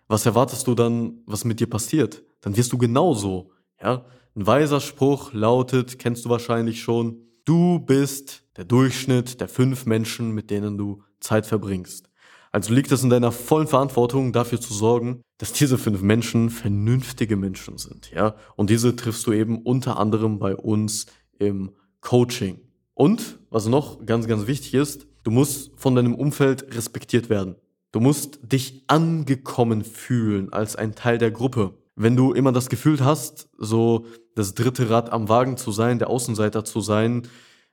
was 0.08 0.26
erwartest 0.26 0.66
du 0.66 0.74
dann, 0.74 1.22
was 1.26 1.44
mit 1.44 1.60
dir 1.60 1.68
passiert? 1.68 2.22
Dann 2.40 2.56
wirst 2.56 2.72
du 2.72 2.78
genauso, 2.78 3.52
ja? 3.80 4.04
Ein 4.34 4.46
weiser 4.46 4.80
Spruch 4.80 5.32
lautet, 5.34 5.98
kennst 5.98 6.24
du 6.24 6.30
wahrscheinlich 6.30 6.82
schon, 6.82 7.18
du 7.44 7.78
bist 7.80 8.44
der 8.56 8.64
Durchschnitt 8.64 9.40
der 9.40 9.48
fünf 9.48 9.84
Menschen, 9.84 10.32
mit 10.32 10.50
denen 10.50 10.78
du 10.78 11.02
Zeit 11.20 11.46
verbringst. 11.46 12.08
Also 12.50 12.72
liegt 12.74 12.92
es 12.92 13.02
in 13.02 13.10
deiner 13.10 13.32
vollen 13.32 13.66
Verantwortung, 13.66 14.32
dafür 14.32 14.60
zu 14.60 14.74
sorgen, 14.74 15.22
dass 15.38 15.54
diese 15.54 15.78
fünf 15.78 16.02
Menschen 16.02 16.50
vernünftige 16.50 17.36
Menschen 17.36 17.78
sind, 17.78 18.10
ja. 18.10 18.36
Und 18.56 18.68
diese 18.68 18.94
triffst 18.94 19.26
du 19.26 19.32
eben 19.32 19.62
unter 19.62 19.98
anderem 19.98 20.38
bei 20.38 20.54
uns 20.54 21.06
im 21.38 21.72
Coaching. 22.00 22.60
Und, 22.94 23.38
was 23.48 23.66
noch 23.66 24.04
ganz, 24.04 24.26
ganz 24.26 24.46
wichtig 24.46 24.74
ist, 24.74 25.06
du 25.22 25.30
musst 25.30 25.72
von 25.76 25.94
deinem 25.94 26.14
Umfeld 26.14 26.74
respektiert 26.76 27.30
werden. 27.30 27.56
Du 27.92 28.00
musst 28.00 28.40
dich 28.42 28.84
angekommen 28.86 29.84
fühlen 29.84 30.52
als 30.52 30.76
ein 30.76 30.94
Teil 30.94 31.18
der 31.18 31.30
Gruppe. 31.30 31.74
Wenn 31.94 32.16
du 32.16 32.32
immer 32.32 32.50
das 32.50 32.70
Gefühl 32.70 33.04
hast, 33.04 33.50
so 33.58 34.06
das 34.34 34.54
dritte 34.54 34.88
Rad 34.88 35.12
am 35.12 35.28
Wagen 35.28 35.58
zu 35.58 35.72
sein, 35.72 35.98
der 35.98 36.08
Außenseiter 36.08 36.64
zu 36.64 36.80
sein, 36.80 37.28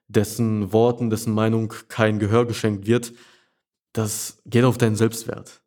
dessen 0.09 0.73
Worten, 0.73 1.09
dessen 1.09 1.33
Meinung 1.33 1.73
kein 1.87 2.19
Gehör 2.19 2.45
geschenkt 2.45 2.85
wird, 2.85 3.13
das 3.93 4.41
geht 4.45 4.65
auf 4.65 4.77
deinen 4.77 4.97
Selbstwert. 4.97 5.61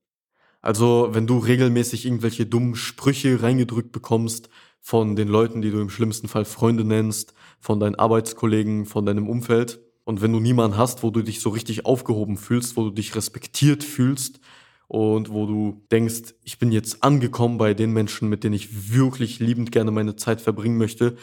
Also, 0.60 1.08
wenn 1.12 1.26
du 1.26 1.38
regelmäßig 1.38 2.04
irgendwelche 2.04 2.44
dummen 2.44 2.76
Sprüche 2.76 3.42
reingedrückt 3.42 3.90
bekommst 3.90 4.50
von 4.80 5.16
den 5.16 5.28
Leuten, 5.28 5.62
die 5.62 5.70
du 5.70 5.80
im 5.80 5.90
schlimmsten 5.90 6.28
Fall 6.28 6.44
Freunde 6.44 6.84
nennst, 6.84 7.34
von 7.58 7.80
deinen 7.80 7.94
Arbeitskollegen, 7.94 8.84
von 8.84 9.06
deinem 9.06 9.28
Umfeld, 9.28 9.80
und 10.04 10.20
wenn 10.20 10.32
du 10.32 10.40
niemanden 10.40 10.76
hast, 10.76 11.02
wo 11.02 11.10
du 11.10 11.22
dich 11.22 11.40
so 11.40 11.50
richtig 11.50 11.86
aufgehoben 11.86 12.36
fühlst, 12.36 12.76
wo 12.76 12.84
du 12.84 12.90
dich 12.90 13.14
respektiert 13.14 13.84
fühlst 13.84 14.40
und 14.88 15.30
wo 15.30 15.46
du 15.46 15.86
denkst, 15.90 16.34
ich 16.42 16.58
bin 16.58 16.72
jetzt 16.72 17.02
angekommen 17.02 17.58
bei 17.58 17.74
den 17.74 17.92
Menschen, 17.92 18.28
mit 18.28 18.44
denen 18.44 18.54
ich 18.54 18.92
wirklich 18.92 19.38
liebend 19.38 19.72
gerne 19.72 19.90
meine 19.90 20.16
Zeit 20.16 20.40
verbringen 20.40 20.76
möchte, 20.76 21.16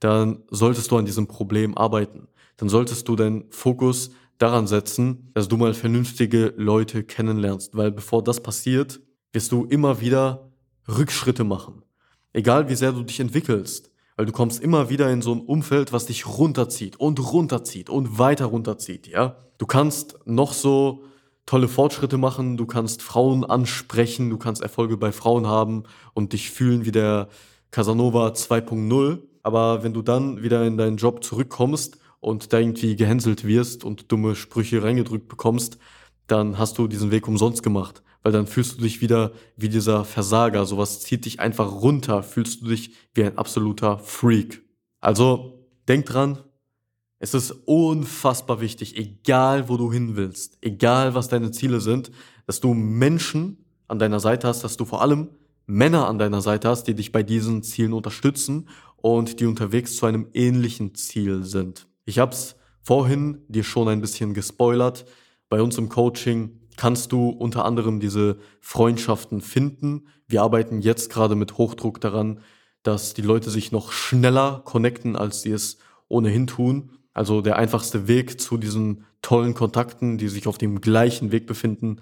dann 0.00 0.42
solltest 0.50 0.90
du 0.90 0.98
an 0.98 1.06
diesem 1.06 1.26
Problem 1.26 1.76
arbeiten. 1.76 2.28
Dann 2.58 2.68
solltest 2.68 3.08
du 3.08 3.16
deinen 3.16 3.44
Fokus 3.50 4.10
daran 4.38 4.66
setzen, 4.66 5.30
dass 5.34 5.48
du 5.48 5.56
mal 5.56 5.74
vernünftige 5.74 6.52
Leute 6.56 7.04
kennenlernst, 7.04 7.74
weil 7.76 7.90
bevor 7.90 8.22
das 8.22 8.42
passiert, 8.42 9.00
wirst 9.32 9.52
du 9.52 9.64
immer 9.64 10.00
wieder 10.00 10.50
Rückschritte 10.88 11.44
machen. 11.44 11.82
Egal 12.32 12.68
wie 12.68 12.74
sehr 12.74 12.92
du 12.92 13.02
dich 13.02 13.18
entwickelst, 13.20 13.90
weil 14.16 14.26
du 14.26 14.32
kommst 14.32 14.62
immer 14.62 14.88
wieder 14.88 15.10
in 15.10 15.22
so 15.22 15.32
ein 15.32 15.40
Umfeld, 15.40 15.92
was 15.92 16.06
dich 16.06 16.26
runterzieht 16.26 16.98
und 16.98 17.20
runterzieht 17.32 17.90
und 17.90 18.18
weiter 18.18 18.46
runterzieht, 18.46 19.06
ja? 19.06 19.36
Du 19.58 19.66
kannst 19.66 20.18
noch 20.24 20.52
so 20.52 21.04
tolle 21.44 21.68
Fortschritte 21.68 22.18
machen, 22.18 22.56
du 22.56 22.66
kannst 22.66 23.02
Frauen 23.02 23.44
ansprechen, 23.44 24.30
du 24.30 24.36
kannst 24.36 24.62
Erfolge 24.62 24.96
bei 24.96 25.12
Frauen 25.12 25.46
haben 25.46 25.84
und 26.12 26.32
dich 26.32 26.50
fühlen 26.50 26.84
wie 26.84 26.92
der 26.92 27.28
Casanova 27.70 28.28
2.0, 28.28 29.18
aber 29.42 29.84
wenn 29.84 29.92
du 29.92 30.02
dann 30.02 30.42
wieder 30.42 30.64
in 30.66 30.76
deinen 30.76 30.96
Job 30.96 31.22
zurückkommst 31.22 31.98
und 32.20 32.52
da 32.52 32.58
irgendwie 32.58 32.96
gehänselt 32.96 33.44
wirst 33.44 33.84
und 33.84 34.10
dumme 34.10 34.34
Sprüche 34.34 34.82
reingedrückt 34.82 35.28
bekommst, 35.28 35.78
dann 36.26 36.58
hast 36.58 36.78
du 36.78 36.88
diesen 36.88 37.12
Weg 37.12 37.28
umsonst 37.28 37.62
gemacht. 37.62 38.02
Weil 38.26 38.32
dann 38.32 38.48
fühlst 38.48 38.78
du 38.78 38.82
dich 38.82 39.00
wieder 39.00 39.30
wie 39.56 39.68
dieser 39.68 40.04
Versager. 40.04 40.66
Sowas 40.66 40.98
zieht 40.98 41.26
dich 41.26 41.38
einfach 41.38 41.70
runter. 41.70 42.24
Fühlst 42.24 42.60
du 42.60 42.66
dich 42.66 42.90
wie 43.14 43.22
ein 43.22 43.38
absoluter 43.38 44.00
Freak. 44.00 44.64
Also 44.98 45.64
denk 45.86 46.06
dran, 46.06 46.40
es 47.20 47.34
ist 47.34 47.52
unfassbar 47.66 48.60
wichtig, 48.60 48.96
egal 48.96 49.68
wo 49.68 49.76
du 49.76 49.92
hin 49.92 50.16
willst, 50.16 50.58
egal 50.60 51.14
was 51.14 51.28
deine 51.28 51.52
Ziele 51.52 51.80
sind, 51.80 52.10
dass 52.46 52.58
du 52.58 52.74
Menschen 52.74 53.64
an 53.86 54.00
deiner 54.00 54.18
Seite 54.18 54.48
hast, 54.48 54.64
dass 54.64 54.76
du 54.76 54.84
vor 54.84 55.02
allem 55.02 55.28
Männer 55.66 56.08
an 56.08 56.18
deiner 56.18 56.40
Seite 56.40 56.68
hast, 56.68 56.88
die 56.88 56.96
dich 56.96 57.12
bei 57.12 57.22
diesen 57.22 57.62
Zielen 57.62 57.92
unterstützen 57.92 58.68
und 58.96 59.38
die 59.38 59.46
unterwegs 59.46 59.94
zu 59.94 60.04
einem 60.04 60.26
ähnlichen 60.34 60.96
Ziel 60.96 61.44
sind. 61.44 61.86
Ich 62.04 62.18
habe 62.18 62.32
es 62.32 62.56
vorhin 62.82 63.44
dir 63.46 63.62
schon 63.62 63.86
ein 63.86 64.00
bisschen 64.00 64.34
gespoilert. 64.34 65.06
Bei 65.48 65.62
uns 65.62 65.78
im 65.78 65.88
Coaching 65.88 66.58
kannst 66.76 67.12
du 67.12 67.28
unter 67.28 67.64
anderem 67.64 68.00
diese 68.00 68.38
Freundschaften 68.60 69.40
finden. 69.40 70.08
Wir 70.28 70.42
arbeiten 70.42 70.80
jetzt 70.80 71.10
gerade 71.10 71.34
mit 71.34 71.58
Hochdruck 71.58 72.00
daran, 72.00 72.40
dass 72.82 73.14
die 73.14 73.22
Leute 73.22 73.50
sich 73.50 73.72
noch 73.72 73.92
schneller 73.92 74.62
connecten, 74.64 75.16
als 75.16 75.42
sie 75.42 75.52
es 75.52 75.78
ohnehin 76.08 76.46
tun. 76.46 76.92
Also 77.12 77.40
der 77.40 77.56
einfachste 77.56 78.08
Weg 78.08 78.40
zu 78.40 78.58
diesen 78.58 79.04
tollen 79.22 79.54
Kontakten, 79.54 80.18
die 80.18 80.28
sich 80.28 80.46
auf 80.46 80.58
dem 80.58 80.80
gleichen 80.80 81.32
Weg 81.32 81.46
befinden, 81.46 82.00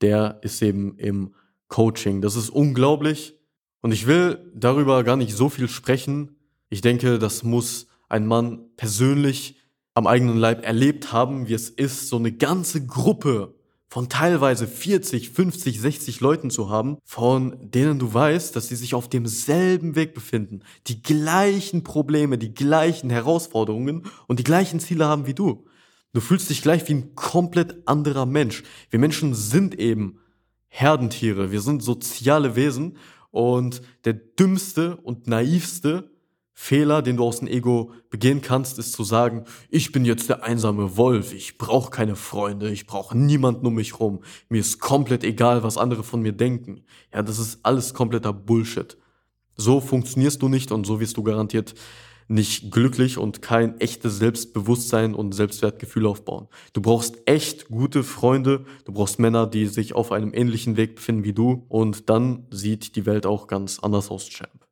der 0.00 0.38
ist 0.42 0.62
eben 0.62 0.98
im 0.98 1.34
Coaching. 1.68 2.22
Das 2.22 2.36
ist 2.36 2.50
unglaublich. 2.50 3.34
Und 3.82 3.92
ich 3.92 4.06
will 4.06 4.50
darüber 4.54 5.04
gar 5.04 5.16
nicht 5.16 5.34
so 5.34 5.48
viel 5.48 5.68
sprechen. 5.68 6.36
Ich 6.70 6.80
denke, 6.80 7.18
das 7.18 7.42
muss 7.42 7.86
ein 8.08 8.26
Mann 8.26 8.70
persönlich 8.76 9.60
am 9.94 10.06
eigenen 10.06 10.36
Leib 10.36 10.64
erlebt 10.64 11.12
haben, 11.12 11.48
wie 11.48 11.54
es 11.54 11.70
ist, 11.70 12.08
so 12.08 12.16
eine 12.16 12.32
ganze 12.32 12.86
Gruppe 12.86 13.54
von 13.88 14.08
teilweise 14.08 14.66
40, 14.66 15.30
50, 15.30 15.80
60 15.80 16.20
Leuten 16.20 16.50
zu 16.50 16.70
haben, 16.70 16.98
von 17.04 17.56
denen 17.60 17.98
du 17.98 18.12
weißt, 18.12 18.56
dass 18.56 18.68
sie 18.68 18.76
sich 18.76 18.94
auf 18.94 19.08
demselben 19.08 19.94
Weg 19.94 20.12
befinden, 20.14 20.62
die 20.88 21.02
gleichen 21.02 21.84
Probleme, 21.84 22.36
die 22.38 22.52
gleichen 22.52 23.10
Herausforderungen 23.10 24.04
und 24.26 24.38
die 24.38 24.44
gleichen 24.44 24.80
Ziele 24.80 25.06
haben 25.06 25.26
wie 25.26 25.34
du. 25.34 25.66
Du 26.12 26.20
fühlst 26.20 26.50
dich 26.50 26.62
gleich 26.62 26.88
wie 26.88 26.94
ein 26.94 27.14
komplett 27.14 27.86
anderer 27.86 28.26
Mensch. 28.26 28.62
Wir 28.90 28.98
Menschen 28.98 29.34
sind 29.34 29.78
eben 29.78 30.18
Herdentiere, 30.68 31.52
wir 31.52 31.60
sind 31.60 31.82
soziale 31.82 32.56
Wesen 32.56 32.96
und 33.30 33.82
der 34.04 34.14
dümmste 34.14 34.96
und 34.96 35.26
naivste 35.26 36.10
Fehler, 36.58 37.02
den 37.02 37.18
du 37.18 37.24
aus 37.24 37.40
dem 37.40 37.48
Ego 37.48 37.92
begehen 38.08 38.40
kannst, 38.40 38.78
ist 38.78 38.94
zu 38.94 39.04
sagen, 39.04 39.44
ich 39.68 39.92
bin 39.92 40.06
jetzt 40.06 40.30
der 40.30 40.42
einsame 40.42 40.96
Wolf, 40.96 41.34
ich 41.34 41.58
brauche 41.58 41.90
keine 41.90 42.16
Freunde, 42.16 42.70
ich 42.70 42.86
brauche 42.86 43.16
niemanden 43.16 43.66
um 43.66 43.74
mich 43.74 44.00
rum, 44.00 44.20
mir 44.48 44.60
ist 44.60 44.80
komplett 44.80 45.22
egal, 45.22 45.62
was 45.62 45.76
andere 45.76 46.02
von 46.02 46.22
mir 46.22 46.32
denken. 46.32 46.80
Ja, 47.12 47.22
das 47.22 47.38
ist 47.38 47.60
alles 47.62 47.92
kompletter 47.92 48.32
Bullshit. 48.32 48.96
So 49.54 49.82
funktionierst 49.82 50.40
du 50.40 50.48
nicht 50.48 50.72
und 50.72 50.86
so 50.86 50.98
wirst 50.98 51.18
du 51.18 51.22
garantiert 51.22 51.74
nicht 52.26 52.72
glücklich 52.72 53.18
und 53.18 53.42
kein 53.42 53.78
echtes 53.78 54.18
Selbstbewusstsein 54.18 55.14
und 55.14 55.34
Selbstwertgefühl 55.34 56.06
aufbauen. 56.06 56.48
Du 56.72 56.80
brauchst 56.80 57.18
echt 57.26 57.68
gute 57.68 58.02
Freunde, 58.02 58.64
du 58.86 58.92
brauchst 58.92 59.18
Männer, 59.18 59.46
die 59.46 59.66
sich 59.66 59.94
auf 59.94 60.10
einem 60.10 60.32
ähnlichen 60.32 60.78
Weg 60.78 60.96
befinden 60.96 61.22
wie 61.22 61.34
du 61.34 61.66
und 61.68 62.08
dann 62.08 62.46
sieht 62.50 62.96
die 62.96 63.04
Welt 63.04 63.26
auch 63.26 63.46
ganz 63.46 63.78
anders 63.78 64.10
aus, 64.10 64.30
Champ 64.30 64.65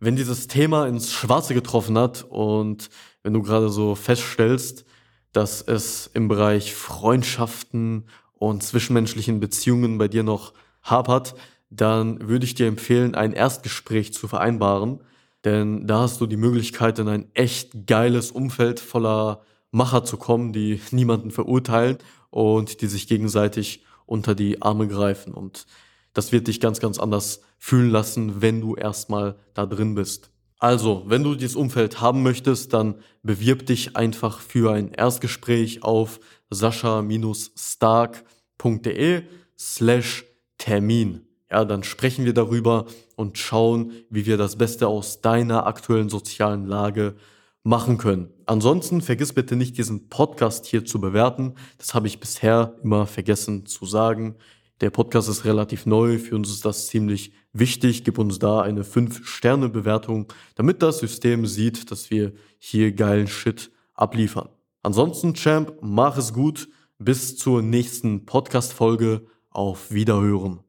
wenn 0.00 0.16
dieses 0.16 0.48
Thema 0.48 0.86
ins 0.86 1.12
Schwarze 1.12 1.54
getroffen 1.54 1.96
hat 1.98 2.24
und 2.28 2.90
wenn 3.22 3.32
du 3.32 3.42
gerade 3.42 3.68
so 3.68 3.94
feststellst, 3.94 4.84
dass 5.32 5.62
es 5.62 6.10
im 6.14 6.28
Bereich 6.28 6.74
Freundschaften 6.74 8.04
und 8.34 8.62
zwischenmenschlichen 8.62 9.40
Beziehungen 9.40 9.98
bei 9.98 10.08
dir 10.08 10.22
noch 10.22 10.52
hapert, 10.82 11.34
dann 11.70 12.28
würde 12.28 12.44
ich 12.44 12.54
dir 12.54 12.66
empfehlen, 12.66 13.14
ein 13.14 13.32
Erstgespräch 13.32 14.12
zu 14.12 14.28
vereinbaren, 14.28 15.00
denn 15.44 15.86
da 15.86 16.00
hast 16.00 16.20
du 16.20 16.26
die 16.26 16.36
Möglichkeit, 16.36 16.98
in 16.98 17.08
ein 17.08 17.28
echt 17.34 17.86
geiles 17.86 18.30
Umfeld 18.30 18.80
voller 18.80 19.42
Macher 19.70 20.04
zu 20.04 20.16
kommen, 20.16 20.52
die 20.52 20.80
niemanden 20.90 21.30
verurteilen 21.30 21.98
und 22.30 22.80
die 22.80 22.86
sich 22.86 23.06
gegenseitig 23.06 23.84
unter 24.06 24.34
die 24.34 24.62
Arme 24.62 24.88
greifen. 24.88 25.34
Und 25.34 25.66
das 26.14 26.32
wird 26.32 26.48
dich 26.48 26.60
ganz, 26.60 26.80
ganz 26.80 26.98
anders 26.98 27.42
fühlen 27.58 27.90
lassen, 27.90 28.40
wenn 28.40 28.62
du 28.62 28.76
erstmal 28.76 29.36
da 29.52 29.66
drin 29.66 29.94
bist. 29.94 30.30
Also, 30.58 31.02
wenn 31.06 31.24
du 31.24 31.34
dieses 31.34 31.56
Umfeld 31.56 32.00
haben 32.00 32.22
möchtest, 32.22 32.72
dann 32.72 32.94
bewirb 33.22 33.66
dich 33.66 33.96
einfach 33.96 34.40
für 34.40 34.72
ein 34.72 34.92
Erstgespräch 34.92 35.82
auf 35.82 36.20
sascha-stark.de 36.48 39.22
slash 39.58 40.24
Termin. 40.56 41.26
Ja, 41.50 41.66
dann 41.66 41.82
sprechen 41.82 42.24
wir 42.24 42.32
darüber 42.32 42.86
und 43.16 43.36
schauen, 43.36 43.92
wie 44.08 44.24
wir 44.26 44.38
das 44.38 44.56
Beste 44.56 44.88
aus 44.88 45.20
deiner 45.20 45.66
aktuellen 45.66 46.08
sozialen 46.08 46.66
Lage 46.66 47.16
machen 47.62 47.98
können. 47.98 48.30
Ansonsten 48.46 49.02
vergiss 49.02 49.32
bitte 49.32 49.56
nicht, 49.56 49.78
diesen 49.78 50.08
Podcast 50.08 50.66
hier 50.66 50.84
zu 50.84 51.00
bewerten. 51.00 51.54
Das 51.78 51.94
habe 51.94 52.06
ich 52.06 52.20
bisher 52.20 52.76
immer 52.82 53.06
vergessen 53.06 53.64
zu 53.66 53.86
sagen. 53.86 54.36
Der 54.84 54.90
Podcast 54.90 55.30
ist 55.30 55.46
relativ 55.46 55.86
neu, 55.86 56.18
für 56.18 56.34
uns 56.34 56.50
ist 56.50 56.66
das 56.66 56.88
ziemlich 56.88 57.32
wichtig. 57.54 58.04
Gib 58.04 58.18
uns 58.18 58.38
da 58.38 58.60
eine 58.60 58.82
5-Sterne-Bewertung, 58.82 60.30
damit 60.56 60.82
das 60.82 60.98
System 60.98 61.46
sieht, 61.46 61.90
dass 61.90 62.10
wir 62.10 62.34
hier 62.58 62.92
geilen 62.92 63.26
Shit 63.26 63.70
abliefern. 63.94 64.50
Ansonsten, 64.82 65.32
Champ, 65.32 65.72
mach 65.80 66.18
es 66.18 66.34
gut. 66.34 66.68
Bis 66.98 67.38
zur 67.38 67.62
nächsten 67.62 68.26
Podcast-Folge. 68.26 69.26
Auf 69.48 69.90
Wiederhören. 69.90 70.60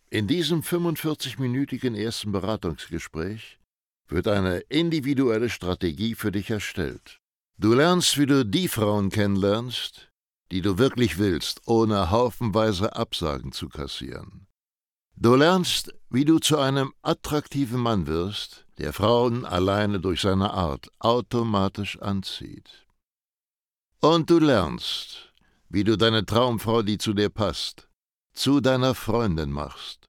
In 0.10 0.28
diesem 0.28 0.62
45-minütigen 0.62 1.95
ersten 1.95 2.32
Beratungsgespräch 2.32 3.60
wird 4.08 4.28
eine 4.28 4.60
individuelle 4.69 5.49
Strategie 5.49 6.15
für 6.15 6.32
dich 6.32 6.49
erstellt. 6.49 7.19
Du 7.58 7.73
lernst, 7.73 8.17
wie 8.17 8.26
du 8.26 8.45
die 8.45 8.67
Frauen 8.67 9.10
kennenlernst, 9.10 10.12
die 10.52 10.62
du 10.62 10.78
wirklich 10.78 11.17
willst, 11.17 11.62
ohne 11.65 12.12
haufenweise 12.12 12.95
Absagen 12.95 13.52
zu 13.52 13.69
kassieren. 13.69 14.47
Du 15.15 15.36
lernst, 15.36 15.93
wie 16.10 16.26
du 16.26 16.39
zu 16.39 16.58
einem 16.58 16.93
attraktiven 17.02 17.80
Mann 17.80 18.08
wirst, 18.08 18.65
der 18.78 18.93
Frauen 18.93 19.45
alleine 19.45 19.99
durch 19.99 20.21
seine 20.21 20.52
Art 20.52 20.89
automatisch 20.99 21.99
anzieht. 22.02 22.88
Und 23.99 24.30
du 24.30 24.39
lernst, 24.39 25.32
wie 25.73 25.83
du 25.83 25.97
deine 25.97 26.23
Traumfrau, 26.23 26.83
die 26.83 26.99
zu 26.99 27.13
dir 27.13 27.29
passt, 27.29 27.89
zu 28.31 28.62
deiner 28.62 28.93
Freundin 28.93 29.51
machst 29.51 30.07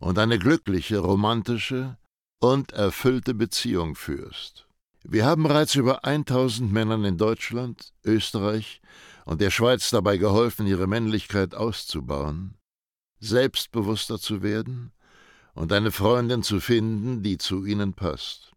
und 0.00 0.18
eine 0.18 0.40
glückliche, 0.40 0.98
romantische 0.98 1.96
und 2.40 2.72
erfüllte 2.72 3.32
Beziehung 3.32 3.94
führst. 3.94 4.66
Wir 5.04 5.24
haben 5.24 5.44
bereits 5.44 5.76
über 5.76 6.04
1000 6.04 6.72
Männern 6.72 7.04
in 7.04 7.16
Deutschland, 7.16 7.92
Österreich 8.04 8.80
und 9.24 9.40
der 9.40 9.50
Schweiz 9.50 9.88
dabei 9.90 10.16
geholfen, 10.16 10.66
ihre 10.66 10.88
Männlichkeit 10.88 11.54
auszubauen, 11.54 12.56
selbstbewusster 13.20 14.18
zu 14.18 14.42
werden 14.42 14.90
und 15.54 15.72
eine 15.72 15.92
Freundin 15.92 16.42
zu 16.42 16.58
finden, 16.58 17.22
die 17.22 17.38
zu 17.38 17.64
ihnen 17.64 17.94
passt. 17.94 18.50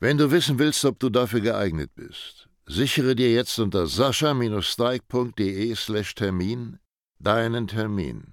Wenn 0.00 0.18
du 0.18 0.30
wissen 0.30 0.58
willst, 0.58 0.84
ob 0.84 0.98
du 0.98 1.08
dafür 1.08 1.40
geeignet 1.40 1.92
bist, 1.94 2.50
Sichere 2.66 3.14
dir 3.14 3.32
jetzt 3.32 3.58
unter 3.58 3.86
sascha-steig.de/termin 3.86 6.78
deinen 7.18 7.66
Termin. 7.66 8.31